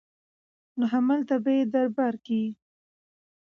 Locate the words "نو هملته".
0.77-1.35